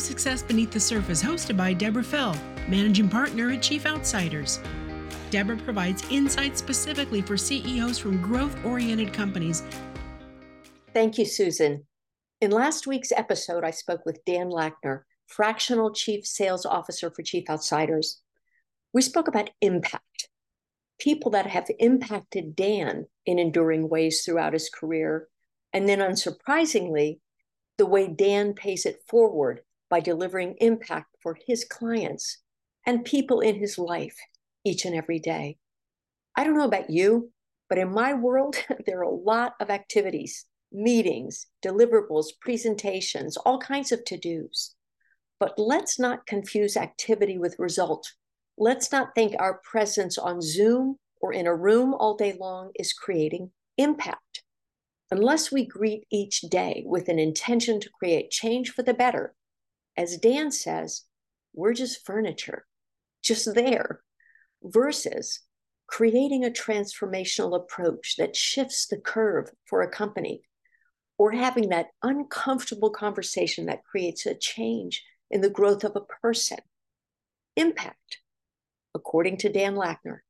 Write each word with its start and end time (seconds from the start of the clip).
Success 0.00 0.42
Beneath 0.42 0.70
the 0.70 0.80
Surface, 0.80 1.22
hosted 1.22 1.56
by 1.56 1.72
Deborah 1.72 2.02
Fell, 2.02 2.36
Managing 2.68 3.08
Partner 3.08 3.50
at 3.50 3.62
Chief 3.62 3.86
Outsiders. 3.86 4.58
Deborah 5.30 5.56
provides 5.58 6.04
insights 6.10 6.58
specifically 6.58 7.22
for 7.22 7.36
CEOs 7.36 7.98
from 7.98 8.20
growth 8.20 8.56
oriented 8.64 9.12
companies. 9.12 9.62
Thank 10.92 11.18
you, 11.18 11.24
Susan. 11.24 11.86
In 12.40 12.50
last 12.50 12.86
week's 12.86 13.12
episode, 13.12 13.62
I 13.62 13.70
spoke 13.70 14.04
with 14.04 14.24
Dan 14.24 14.48
Lackner, 14.50 15.02
Fractional 15.26 15.92
Chief 15.92 16.26
Sales 16.26 16.66
Officer 16.66 17.12
for 17.14 17.22
Chief 17.22 17.48
Outsiders. 17.48 18.22
We 18.92 19.02
spoke 19.02 19.28
about 19.28 19.50
impact, 19.60 20.28
people 20.98 21.30
that 21.32 21.46
have 21.46 21.68
impacted 21.78 22.56
Dan 22.56 23.06
in 23.26 23.38
enduring 23.38 23.88
ways 23.88 24.24
throughout 24.24 24.54
his 24.54 24.68
career, 24.68 25.28
and 25.72 25.88
then 25.88 26.00
unsurprisingly, 26.00 27.20
the 27.78 27.86
way 27.86 28.08
Dan 28.08 28.54
pays 28.54 28.84
it 28.84 29.02
forward 29.08 29.60
by 29.90 30.00
delivering 30.00 30.54
impact 30.60 31.16
for 31.22 31.36
his 31.46 31.64
clients 31.64 32.38
and 32.86 33.04
people 33.04 33.40
in 33.40 33.56
his 33.56 33.76
life 33.76 34.16
each 34.64 34.84
and 34.84 34.94
every 34.94 35.18
day. 35.18 35.58
I 36.36 36.44
don't 36.44 36.56
know 36.56 36.64
about 36.64 36.88
you, 36.88 37.32
but 37.68 37.78
in 37.78 37.92
my 37.92 38.14
world, 38.14 38.56
there 38.86 39.00
are 39.00 39.02
a 39.02 39.10
lot 39.10 39.54
of 39.60 39.68
activities, 39.68 40.46
meetings, 40.72 41.46
deliverables, 41.64 42.26
presentations, 42.40 43.36
all 43.36 43.58
kinds 43.58 43.92
of 43.92 44.04
to 44.06 44.16
dos. 44.16 44.74
But 45.38 45.58
let's 45.58 45.98
not 45.98 46.26
confuse 46.26 46.76
activity 46.76 47.36
with 47.38 47.58
result. 47.58 48.12
Let's 48.56 48.92
not 48.92 49.14
think 49.14 49.34
our 49.38 49.60
presence 49.70 50.18
on 50.18 50.40
Zoom 50.42 50.96
or 51.20 51.32
in 51.32 51.46
a 51.46 51.54
room 51.54 51.94
all 51.94 52.14
day 52.14 52.36
long 52.38 52.70
is 52.74 52.92
creating 52.92 53.50
impact. 53.76 54.42
Unless 55.10 55.50
we 55.50 55.66
greet 55.66 56.04
each 56.10 56.42
day 56.42 56.84
with 56.86 57.08
an 57.08 57.18
intention 57.18 57.80
to 57.80 57.90
create 57.98 58.30
change 58.30 58.70
for 58.70 58.82
the 58.82 58.94
better, 58.94 59.34
as 59.96 60.16
Dan 60.16 60.50
says, 60.50 61.02
we're 61.52 61.74
just 61.74 62.04
furniture, 62.06 62.66
just 63.22 63.54
there, 63.54 64.02
versus 64.62 65.40
creating 65.86 66.44
a 66.44 66.50
transformational 66.50 67.56
approach 67.56 68.16
that 68.16 68.36
shifts 68.36 68.86
the 68.86 68.96
curve 68.96 69.50
for 69.66 69.82
a 69.82 69.90
company 69.90 70.42
or 71.18 71.32
having 71.32 71.68
that 71.68 71.88
uncomfortable 72.02 72.90
conversation 72.90 73.66
that 73.66 73.84
creates 73.84 74.24
a 74.24 74.34
change 74.34 75.04
in 75.30 75.40
the 75.40 75.50
growth 75.50 75.84
of 75.84 75.96
a 75.96 76.00
person. 76.22 76.58
Impact, 77.56 78.18
according 78.94 79.36
to 79.38 79.52
Dan 79.52 79.74
Lackner. 79.74 80.20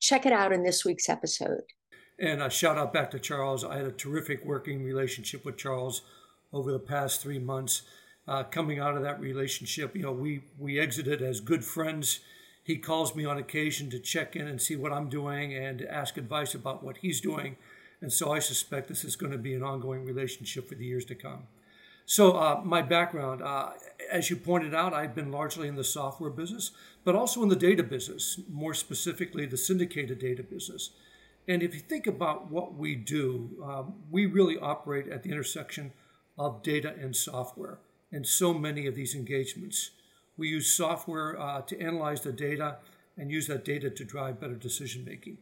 Check 0.00 0.24
it 0.24 0.32
out 0.32 0.52
in 0.52 0.62
this 0.62 0.84
week's 0.84 1.08
episode. 1.08 1.62
And 2.18 2.42
a 2.42 2.48
shout 2.48 2.78
out 2.78 2.92
back 2.92 3.10
to 3.10 3.18
Charles. 3.18 3.64
I 3.64 3.76
had 3.76 3.86
a 3.86 3.92
terrific 3.92 4.44
working 4.44 4.82
relationship 4.82 5.44
with 5.44 5.58
Charles 5.58 6.02
over 6.52 6.72
the 6.72 6.78
past 6.78 7.20
three 7.20 7.38
months. 7.38 7.82
Uh, 8.28 8.42
coming 8.42 8.80
out 8.80 8.96
of 8.96 9.02
that 9.02 9.20
relationship, 9.20 9.94
you 9.94 10.02
know, 10.02 10.12
we 10.12 10.42
we 10.58 10.80
exited 10.80 11.22
as 11.22 11.40
good 11.40 11.64
friends. 11.64 12.20
He 12.64 12.76
calls 12.76 13.14
me 13.14 13.24
on 13.24 13.38
occasion 13.38 13.90
to 13.90 14.00
check 14.00 14.34
in 14.34 14.48
and 14.48 14.60
see 14.60 14.74
what 14.74 14.92
I'm 14.92 15.08
doing 15.08 15.54
and 15.54 15.82
ask 15.82 16.16
advice 16.16 16.52
about 16.52 16.82
what 16.82 16.96
he's 16.96 17.20
doing. 17.20 17.56
And 18.00 18.12
so 18.12 18.32
I 18.32 18.40
suspect 18.40 18.88
this 18.88 19.04
is 19.04 19.14
going 19.14 19.30
to 19.30 19.38
be 19.38 19.54
an 19.54 19.62
ongoing 19.62 20.04
relationship 20.04 20.68
for 20.68 20.74
the 20.74 20.84
years 20.84 21.04
to 21.06 21.14
come. 21.14 21.44
So, 22.04 22.36
uh, 22.36 22.60
my 22.64 22.82
background, 22.82 23.42
uh, 23.42 23.70
as 24.10 24.30
you 24.30 24.36
pointed 24.36 24.74
out, 24.74 24.92
I've 24.92 25.14
been 25.14 25.32
largely 25.32 25.66
in 25.66 25.74
the 25.74 25.82
software 25.82 26.30
business, 26.30 26.70
but 27.04 27.16
also 27.16 27.42
in 27.42 27.48
the 27.48 27.56
data 27.56 27.82
business, 27.82 28.40
more 28.48 28.74
specifically 28.74 29.46
the 29.46 29.56
syndicated 29.56 30.20
data 30.20 30.44
business. 30.44 30.90
And 31.48 31.62
if 31.62 31.74
you 31.74 31.80
think 31.80 32.06
about 32.06 32.50
what 32.50 32.74
we 32.74 32.94
do, 32.94 33.50
um, 33.64 33.94
we 34.10 34.26
really 34.26 34.56
operate 34.56 35.08
at 35.08 35.22
the 35.22 35.30
intersection 35.30 35.92
of 36.38 36.62
data 36.62 36.94
and 37.00 37.14
software 37.14 37.78
in 38.10 38.24
so 38.24 38.54
many 38.54 38.86
of 38.86 38.94
these 38.94 39.14
engagements. 39.14 39.90
We 40.36 40.48
use 40.48 40.74
software 40.74 41.38
uh, 41.40 41.62
to 41.62 41.80
analyze 41.80 42.20
the 42.20 42.32
data 42.32 42.78
and 43.16 43.30
use 43.30 43.46
that 43.46 43.64
data 43.64 43.90
to 43.90 44.04
drive 44.04 44.40
better 44.40 44.54
decision 44.54 45.04
making. 45.04 45.38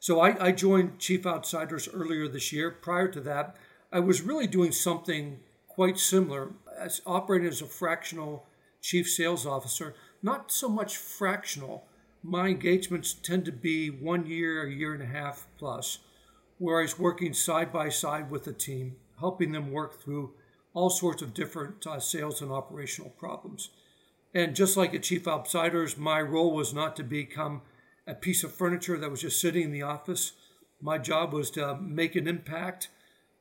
So 0.00 0.20
I, 0.20 0.46
I 0.46 0.52
joined 0.52 0.98
Chief 0.98 1.26
Outsiders 1.26 1.88
earlier 1.92 2.28
this 2.28 2.52
year. 2.52 2.70
Prior 2.70 3.08
to 3.08 3.20
that, 3.22 3.56
I 3.92 4.00
was 4.00 4.22
really 4.22 4.46
doing 4.46 4.72
something 4.72 5.40
quite 5.66 5.98
similar 5.98 6.52
as 6.78 7.02
operating 7.06 7.48
as 7.48 7.62
a 7.62 7.66
fractional 7.66 8.46
chief 8.80 9.08
sales 9.08 9.46
officer, 9.46 9.94
not 10.22 10.52
so 10.52 10.68
much 10.68 10.96
fractional. 10.96 11.84
My 12.22 12.48
engagements 12.48 13.12
tend 13.12 13.44
to 13.46 13.52
be 13.52 13.88
one 13.90 14.26
year, 14.26 14.66
a 14.66 14.72
year 14.72 14.94
and 14.94 15.02
a 15.02 15.06
half 15.06 15.46
plus, 15.58 15.98
where 16.58 16.78
I 16.78 16.82
was 16.82 16.98
working 16.98 17.32
side 17.32 17.72
by 17.72 17.88
side 17.88 18.30
with 18.30 18.44
the 18.44 18.52
team, 18.52 18.96
helping 19.18 19.52
them 19.52 19.72
work 19.72 20.00
through 20.00 20.32
all 20.78 20.90
sorts 20.90 21.22
of 21.22 21.34
different 21.34 21.86
uh, 21.86 21.98
sales 21.98 22.40
and 22.40 22.52
operational 22.52 23.10
problems. 23.10 23.70
And 24.34 24.54
just 24.54 24.76
like 24.76 24.94
at 24.94 25.02
Chief 25.02 25.26
Outsiders, 25.26 25.96
my 25.96 26.20
role 26.20 26.52
was 26.52 26.72
not 26.72 26.94
to 26.96 27.02
become 27.02 27.62
a 28.06 28.14
piece 28.14 28.44
of 28.44 28.54
furniture 28.54 28.96
that 28.96 29.10
was 29.10 29.22
just 29.22 29.40
sitting 29.40 29.64
in 29.64 29.72
the 29.72 29.82
office. 29.82 30.32
My 30.80 30.98
job 30.98 31.32
was 31.32 31.50
to 31.52 31.76
make 31.76 32.14
an 32.14 32.28
impact 32.28 32.88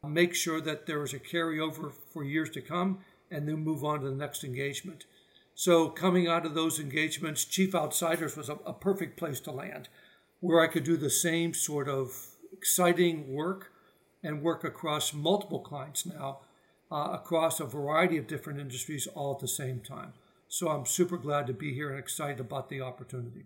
make 0.07 0.35
sure 0.35 0.61
that 0.61 0.85
there 0.85 0.99
was 0.99 1.13
a 1.13 1.19
carryover 1.19 1.91
for 2.11 2.23
years 2.23 2.49
to 2.51 2.61
come, 2.61 2.99
and 3.29 3.47
then 3.47 3.57
move 3.57 3.83
on 3.83 4.01
to 4.01 4.09
the 4.09 4.15
next 4.15 4.43
engagement. 4.43 5.05
So, 5.55 5.89
coming 5.89 6.27
out 6.27 6.45
of 6.45 6.53
those 6.53 6.79
engagements, 6.79 7.43
Chief 7.43 7.73
Outsiders 7.73 8.37
was 8.37 8.49
a, 8.49 8.57
a 8.65 8.73
perfect 8.73 9.17
place 9.17 9.39
to 9.41 9.51
land, 9.51 9.89
where 10.39 10.61
I 10.61 10.67
could 10.67 10.83
do 10.83 10.97
the 10.97 11.09
same 11.09 11.53
sort 11.53 11.89
of 11.89 12.15
exciting 12.53 13.33
work 13.33 13.71
and 14.23 14.41
work 14.41 14.63
across 14.63 15.13
multiple 15.13 15.59
clients 15.59 16.05
now, 16.05 16.39
uh, 16.91 17.09
across 17.11 17.59
a 17.59 17.65
variety 17.65 18.17
of 18.17 18.27
different 18.27 18.59
industries 18.59 19.07
all 19.07 19.33
at 19.33 19.39
the 19.39 19.47
same 19.47 19.79
time. 19.79 20.13
So, 20.47 20.69
I'm 20.69 20.85
super 20.85 21.17
glad 21.17 21.47
to 21.47 21.53
be 21.53 21.73
here 21.73 21.89
and 21.89 21.99
excited 21.99 22.39
about 22.39 22.69
the 22.69 22.81
opportunity. 22.81 23.45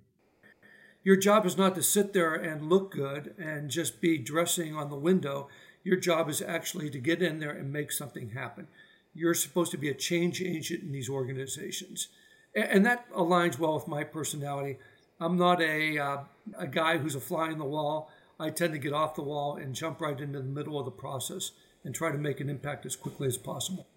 Your 1.03 1.15
job 1.15 1.45
is 1.47 1.57
not 1.57 1.73
to 1.75 1.83
sit 1.83 2.13
there 2.13 2.35
and 2.35 2.69
look 2.69 2.91
good 2.91 3.33
and 3.39 3.71
just 3.71 4.01
be 4.01 4.19
dressing 4.19 4.75
on 4.75 4.89
the 4.89 4.95
window. 4.95 5.49
Your 5.83 5.97
job 5.97 6.29
is 6.29 6.41
actually 6.41 6.91
to 6.91 6.99
get 6.99 7.23
in 7.23 7.39
there 7.39 7.51
and 7.51 7.73
make 7.73 7.91
something 7.91 8.31
happen. 8.31 8.67
You're 9.15 9.33
supposed 9.33 9.71
to 9.71 9.77
be 9.77 9.89
a 9.89 9.95
change 9.95 10.41
agent 10.41 10.83
in 10.83 10.91
these 10.91 11.09
organizations. 11.09 12.09
And 12.55 12.85
that 12.85 13.11
aligns 13.13 13.57
well 13.57 13.73
with 13.73 13.87
my 13.87 14.03
personality. 14.03 14.77
I'm 15.19 15.37
not 15.37 15.61
a, 15.61 15.97
uh, 15.97 16.17
a 16.57 16.67
guy 16.67 16.97
who's 16.97 17.15
a 17.15 17.19
fly 17.19 17.49
in 17.49 17.57
the 17.57 17.65
wall. 17.65 18.11
I 18.39 18.51
tend 18.51 18.73
to 18.73 18.79
get 18.79 18.93
off 18.93 19.15
the 19.15 19.21
wall 19.23 19.55
and 19.55 19.73
jump 19.73 20.01
right 20.01 20.19
into 20.19 20.39
the 20.39 20.45
middle 20.45 20.77
of 20.77 20.85
the 20.85 20.91
process 20.91 21.51
and 21.83 21.93
try 21.93 22.11
to 22.11 22.17
make 22.17 22.39
an 22.39 22.49
impact 22.49 22.85
as 22.85 22.95
quickly 22.95 23.27
as 23.27 23.37
possible. 23.37 23.87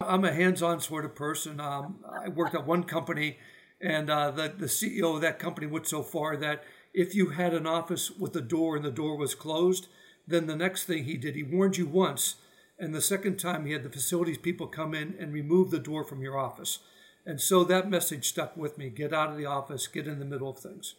I'm 0.00 0.24
a 0.24 0.32
hands 0.32 0.62
on 0.62 0.80
sort 0.80 1.04
of 1.04 1.14
person. 1.14 1.60
Um, 1.60 2.04
I 2.08 2.28
worked 2.28 2.54
at 2.54 2.66
one 2.66 2.84
company, 2.84 3.38
and 3.80 4.10
uh, 4.10 4.30
the, 4.30 4.52
the 4.56 4.66
CEO 4.66 5.14
of 5.14 5.20
that 5.20 5.38
company 5.38 5.66
went 5.66 5.86
so 5.86 6.02
far 6.02 6.36
that 6.36 6.64
if 6.92 7.14
you 7.14 7.30
had 7.30 7.54
an 7.54 7.66
office 7.66 8.10
with 8.10 8.34
a 8.36 8.40
door 8.40 8.76
and 8.76 8.84
the 8.84 8.90
door 8.90 9.16
was 9.16 9.34
closed, 9.34 9.88
then 10.26 10.46
the 10.46 10.56
next 10.56 10.84
thing 10.84 11.04
he 11.04 11.16
did, 11.16 11.34
he 11.34 11.42
warned 11.42 11.76
you 11.76 11.86
once, 11.86 12.36
and 12.78 12.94
the 12.94 13.00
second 13.00 13.38
time 13.38 13.64
he 13.64 13.72
had 13.72 13.82
the 13.82 13.90
facilities 13.90 14.38
people 14.38 14.66
come 14.66 14.94
in 14.94 15.14
and 15.18 15.32
remove 15.32 15.70
the 15.70 15.78
door 15.78 16.04
from 16.04 16.22
your 16.22 16.38
office. 16.38 16.80
And 17.24 17.40
so 17.40 17.64
that 17.64 17.88
message 17.88 18.28
stuck 18.28 18.56
with 18.56 18.78
me 18.78 18.90
get 18.90 19.12
out 19.12 19.30
of 19.30 19.36
the 19.36 19.46
office, 19.46 19.86
get 19.86 20.06
in 20.06 20.18
the 20.18 20.24
middle 20.24 20.50
of 20.50 20.58
things. 20.58 20.94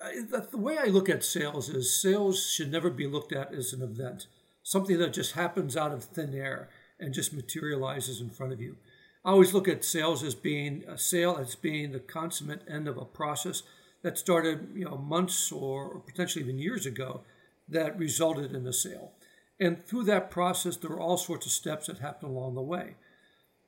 The 0.00 0.58
way 0.58 0.78
I 0.78 0.86
look 0.86 1.08
at 1.08 1.24
sales 1.24 1.68
is 1.68 2.00
sales 2.00 2.50
should 2.50 2.70
never 2.70 2.90
be 2.90 3.06
looked 3.06 3.32
at 3.32 3.54
as 3.54 3.72
an 3.72 3.82
event, 3.82 4.26
something 4.64 4.98
that 4.98 5.12
just 5.12 5.32
happens 5.32 5.76
out 5.76 5.92
of 5.92 6.02
thin 6.02 6.34
air 6.34 6.68
and 6.98 7.14
just 7.14 7.32
materializes 7.32 8.20
in 8.20 8.30
front 8.30 8.52
of 8.52 8.60
you. 8.60 8.76
I 9.24 9.30
always 9.30 9.54
look 9.54 9.68
at 9.68 9.84
sales 9.84 10.22
as 10.24 10.34
being 10.34 10.84
a 10.88 10.98
sale 10.98 11.38
as 11.40 11.54
being 11.54 11.92
the 11.92 12.00
consummate 12.00 12.62
end 12.68 12.88
of 12.88 12.96
a 12.96 13.04
process 13.04 13.62
that 14.02 14.18
started, 14.18 14.72
you 14.74 14.84
know, 14.84 14.96
months 14.96 15.52
or 15.52 16.00
potentially 16.00 16.44
even 16.44 16.58
years 16.58 16.84
ago 16.86 17.20
that 17.68 17.98
resulted 17.98 18.54
in 18.54 18.64
the 18.64 18.72
sale. 18.72 19.12
And 19.60 19.82
through 19.84 20.04
that 20.04 20.30
process, 20.30 20.76
there 20.76 20.90
are 20.90 21.00
all 21.00 21.16
sorts 21.16 21.46
of 21.46 21.52
steps 21.52 21.86
that 21.86 21.98
happen 21.98 22.28
along 22.28 22.54
the 22.54 22.62
way. 22.62 22.96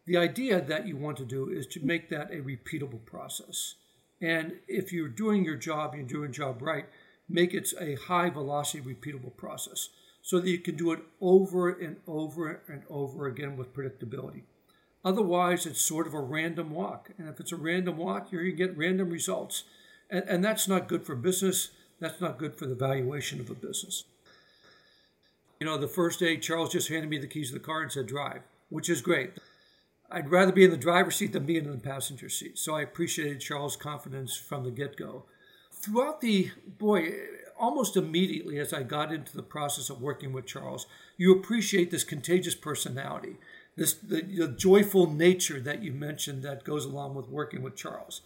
The 0.07 0.17
idea 0.17 0.61
that 0.61 0.87
you 0.87 0.97
want 0.97 1.17
to 1.19 1.25
do 1.25 1.49
is 1.49 1.67
to 1.69 1.85
make 1.85 2.09
that 2.11 2.31
a 2.31 2.37
repeatable 2.37 3.05
process. 3.05 3.75
And 4.21 4.57
if 4.67 4.93
you're 4.93 5.09
doing 5.09 5.45
your 5.45 5.57
job, 5.57 5.95
you're 5.95 6.05
doing 6.05 6.33
job 6.33 6.63
right, 6.63 6.87
make 7.29 7.55
it 7.55 7.73
a 7.81 7.95
high 7.95 8.31
velocity, 8.31 8.83
repeatable 8.83 9.37
process 9.37 9.91
so 10.27 10.41
that 10.41 10.51
you 10.51 10.59
can 10.59 10.75
do 10.75 10.91
it 10.91 10.99
over 11.21 11.71
and 11.71 11.99
over 12.05 12.61
and 12.67 12.83
over 12.91 13.29
again 13.29 13.57
with 13.57 13.73
predictability. 13.73 14.43
Otherwise, 15.05 15.67
it's 15.67 15.81
sort 15.81 16.05
of 16.05 16.15
a 16.15 16.21
random 16.21 16.73
walk. 16.73 17.11
And 17.17 17.29
if 17.29 17.39
it's 17.39 17.53
a 17.53 17.57
random 17.57 17.97
walk, 17.97 18.33
you're 18.33 18.43
going 18.43 18.57
to 18.57 18.67
get 18.67 18.77
random 18.77 19.11
results. 19.11 19.63
And, 20.11 20.25
and 20.29 20.45
that's 20.45 20.67
not 20.67 20.89
good 20.89 21.07
for 21.07 21.15
business. 21.15 21.71
That's 22.01 22.21
not 22.21 22.39
good 22.39 22.59
for 22.59 22.67
the 22.67 22.75
valuation 22.75 23.39
of 23.39 23.51
a 23.51 23.55
business. 23.55 24.03
You 25.61 25.67
know, 25.69 25.79
the 25.79 25.87
first 25.87 26.19
day, 26.19 26.39
Charles 26.39 26.73
just 26.73 26.89
handed 26.89 27.09
me 27.09 27.19
the 27.19 27.29
keys 27.29 27.51
of 27.51 27.55
the 27.55 27.65
car 27.65 27.83
and 27.83 27.93
said, 27.93 28.09
drive, 28.09 28.43
which 28.69 28.91
is 28.91 29.03
great. 29.03 29.31
I'd 30.11 30.29
rather 30.33 30.51
be 30.51 30.65
in 30.65 30.73
the 30.73 30.77
driver's 30.77 31.15
seat 31.15 31.35
than 31.35 31.47
be 31.47 31.57
in 31.57 31.71
the 31.71 31.79
passenger 31.79 32.29
seat. 32.29 32.59
So 32.59 32.75
I 32.75 32.83
appreciated 32.83 33.41
Charles' 33.41 33.77
confidence 33.77 34.37
from 34.37 34.65
the 34.65 34.73
get 34.73 34.97
go. 34.97 35.27
Throughout 35.71 36.21
the, 36.21 36.51
boy, 36.67 37.13
almost 37.59 37.97
immediately 37.97 38.59
as 38.59 38.73
I 38.73 38.83
got 38.83 39.13
into 39.13 39.37
the 39.37 39.43
process 39.43 39.91
of 39.91 40.01
working 40.01 40.33
with 40.33 40.47
Charles, 40.47 40.87
you 41.17 41.33
appreciate 41.33 41.91
this 41.91 42.05
contagious 42.05 42.55
personality 42.55 43.37
this 43.77 43.95
the, 43.95 44.23
the 44.23 44.49
joyful 44.49 45.11
nature 45.11 45.61
that 45.61 45.83
you 45.83 45.93
mentioned 45.93 46.43
that 46.43 46.65
goes 46.65 46.85
along 46.85 47.15
with 47.15 47.29
working 47.29 47.63
with 47.63 47.77
Charles. 47.77 48.23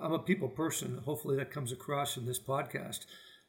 I'm 0.00 0.12
a 0.12 0.18
people 0.18 0.48
person. 0.48 1.02
Hopefully, 1.04 1.36
that 1.36 1.50
comes 1.50 1.70
across 1.70 2.16
in 2.16 2.24
this 2.24 2.38
podcast. 2.38 3.00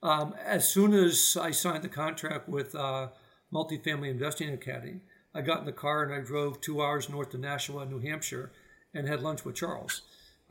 Um, 0.02 0.36
as 0.46 0.68
soon 0.68 0.94
as 0.94 1.38
I 1.40 1.52
signed 1.52 1.84
the 1.84 1.90
contract 1.90 2.50
with 2.50 2.76
uh, 2.76 3.08
Multifamily 3.54 4.10
Investing 4.10 4.50
Academy, 4.50 5.00
I 5.34 5.40
got 5.42 5.62
in 5.62 5.66
the 5.66 5.72
car 5.72 6.04
and 6.04 6.14
I 6.14 6.20
drove 6.20 6.60
two 6.60 6.82
hours 6.82 7.10
north 7.10 7.30
to 7.30 7.38
Nashua, 7.38 7.86
New 7.86 8.00
Hampshire, 8.00 8.52
and 8.94 9.08
had 9.08 9.22
lunch 9.22 9.46
with 9.46 9.56
Charles. 9.56 10.02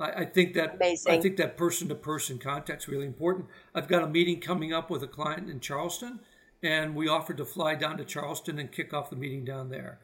I, 0.03 0.21
I 0.21 0.25
think 0.25 0.55
that 0.55 0.75
Amazing. 0.75 1.13
I 1.13 1.21
think 1.21 1.37
that 1.37 1.57
person 1.57 1.89
to 1.89 1.95
person 1.95 2.39
contact 2.39 2.83
is 2.83 2.89
really 2.89 3.07
important. 3.07 3.47
I've 3.75 3.89
got 3.89 4.03
a 4.03 4.09
meeting 4.09 4.41
coming 4.41 4.73
up 4.73 4.91
with 4.91 5.03
a 5.03 5.07
client 5.07 5.49
in 5.49 5.61
Charleston, 5.61 6.21
and 6.63 6.95
we 6.95 7.09
offered 7.09 7.37
to 7.39 7.45
fly 7.45 7.75
down 7.75 7.97
to 7.99 8.05
Charleston 8.05 8.59
and 8.59 8.71
kick 8.71 8.93
off 8.93 9.11
the 9.11 9.17
meeting 9.17 9.45
down 9.45 9.71
there. 9.71 9.99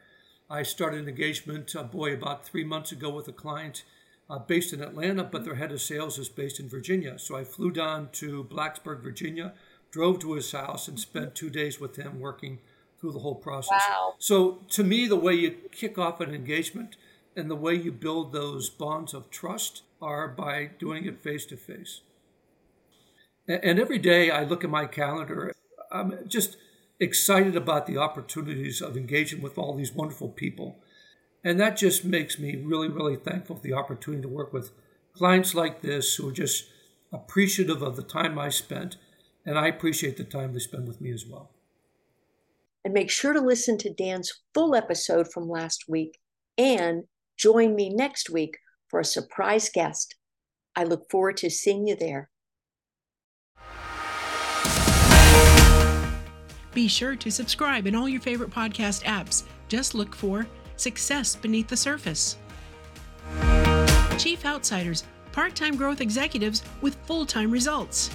I 0.49 0.63
started 0.63 1.01
an 1.01 1.09
engagement, 1.09 1.75
uh, 1.77 1.83
boy, 1.83 2.15
about 2.15 2.47
three 2.47 2.65
months 2.65 2.93
ago 2.93 3.11
with 3.11 3.29
a 3.29 3.33
client 3.33 3.85
uh, 4.31 4.39
based 4.39 4.73
in 4.73 4.81
Atlanta, 4.81 5.25
but 5.25 5.45
their 5.45 5.57
head 5.57 5.73
of 5.73 5.81
sales 5.81 6.19
is 6.19 6.29
based 6.29 6.61
in 6.61 6.69
Virginia. 6.69 7.19
So 7.19 7.37
I 7.37 7.45
flew 7.45 7.71
down 7.71 8.09
to 8.13 8.45
Blacksburg, 8.45 9.03
Virginia, 9.03 9.53
drove 9.91 10.21
to 10.21 10.35
his 10.35 10.51
house, 10.53 10.89
and 10.89 10.99
spent 10.99 11.35
two 11.35 11.51
days 11.51 11.81
with 11.81 11.97
him 11.97 12.21
working 12.21 12.61
through 12.99 13.13
the 13.13 13.19
whole 13.21 13.35
process. 13.35 13.83
Wow. 13.89 14.15
So 14.19 14.61
to 14.71 14.85
me, 14.85 15.07
the 15.07 15.17
way 15.17 15.35
you 15.35 15.51
kick 15.71 15.99
off 15.99 16.21
an 16.21 16.35
engagement 16.35 16.97
and 17.39 17.51
the 17.51 17.57
way 17.57 17.75
you 17.75 17.93
build 17.93 18.33
those 18.33 18.69
bonds 18.69 19.15
of 19.15 19.31
trust 19.31 19.83
are 20.03 20.29
by 20.29 20.71
doing 20.79 21.05
it 21.05 21.23
face 21.23 21.47
to 21.47 21.57
face. 21.57 22.03
And 23.47 23.79
every 23.79 23.99
day 23.99 24.31
I 24.31 24.45
look 24.45 24.63
at 24.63 24.71
my 24.71 24.85
calendar, 24.85 25.55
I'm 25.91 26.29
just 26.29 26.59
excited 27.01 27.57
about 27.57 27.87
the 27.87 27.97
opportunities 27.97 28.83
of 28.83 28.97
engaging 28.97 29.41
with 29.41 29.57
all 29.57 29.75
these 29.75 29.93
wonderful 29.93 30.29
people. 30.29 30.81
And 31.43 31.59
that 31.59 31.77
just 31.77 32.05
makes 32.05 32.39
me 32.39 32.57
really, 32.57 32.89
really 32.89 33.17
thankful 33.17 33.57
for 33.57 33.63
the 33.63 33.73
opportunity 33.73 34.23
to 34.23 34.29
work 34.29 34.53
with 34.53 34.73
clients 35.15 35.55
like 35.55 35.81
this 35.81 36.17
who 36.17 36.29
are 36.29 36.33
just 36.33 36.69
appreciative 37.13 37.81
of 37.81 37.97
the 37.97 38.03
time 38.03 38.39
I 38.39 38.51
spent. 38.51 38.97
And 39.47 39.59
I 39.59 39.69
appreciate 39.69 40.19
the 40.19 40.25
time 40.25 40.53
they 40.53 40.59
spend 40.59 40.87
with 40.87 41.01
me 41.01 41.11
as 41.11 41.25
well. 41.25 41.51
And 42.85 42.93
make 42.93 43.11
sure 43.11 43.33
to 43.33 43.41
listen 43.41 43.79
to 43.79 43.93
Dan's 43.93 44.43
full 44.53 44.75
episode 44.75 45.33
from 45.33 45.49
last 45.49 45.89
week 45.89 46.19
and 46.59 47.05
join 47.39 47.75
me 47.75 47.89
next 47.89 48.29
week 48.29 48.59
for 48.89 49.01
a 49.01 49.05
surprise 49.05 49.71
guest. 49.73 50.17
I 50.77 50.85
look 50.85 51.11
forward 51.11 51.37
to 51.39 51.51
seeing 51.51 51.87
you 51.87 51.97
there. 51.97 52.31
Be 56.75 56.87
sure 56.87 57.17
to 57.17 57.31
subscribe 57.31 57.87
in 57.87 57.95
all 57.95 58.09
your 58.09 58.21
favorite 58.21 58.51
podcast 58.51 59.03
apps. 59.05 59.45
Just 59.69 59.95
look 59.95 60.15
for 60.15 60.47
Success 60.77 61.35
Beneath 61.35 61.69
the 61.69 61.77
Surface. 61.77 62.37
Chief 64.19 64.45
Outsiders, 64.45 65.05
part 65.33 65.55
time 65.55 65.77
growth 65.77 66.01
executives 66.01 66.63
with 66.81 66.97
full 67.07 67.27
time 67.27 67.51
results. 67.51 68.11